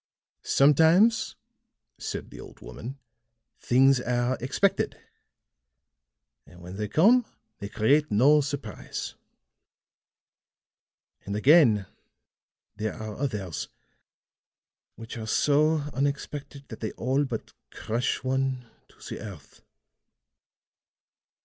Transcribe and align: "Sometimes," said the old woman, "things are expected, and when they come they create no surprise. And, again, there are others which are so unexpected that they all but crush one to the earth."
"Sometimes," 0.41 1.35
said 1.99 2.31
the 2.31 2.39
old 2.39 2.59
woman, 2.59 2.97
"things 3.59 4.01
are 4.01 4.35
expected, 4.41 4.99
and 6.47 6.59
when 6.59 6.77
they 6.77 6.87
come 6.87 7.23
they 7.59 7.69
create 7.69 8.09
no 8.09 8.41
surprise. 8.41 9.13
And, 11.27 11.35
again, 11.35 11.85
there 12.77 12.95
are 12.95 13.15
others 13.15 13.67
which 14.95 15.17
are 15.19 15.27
so 15.27 15.75
unexpected 15.93 16.67
that 16.69 16.79
they 16.79 16.93
all 16.93 17.23
but 17.23 17.53
crush 17.69 18.23
one 18.23 18.65
to 18.87 18.97
the 19.07 19.21
earth." 19.23 19.61